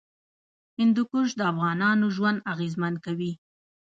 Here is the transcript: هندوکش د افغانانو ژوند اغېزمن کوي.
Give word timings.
هندوکش 0.79 1.29
د 1.35 1.41
افغانانو 1.51 2.05
ژوند 2.15 2.39
اغېزمن 2.53 2.93
کوي. 3.05 3.31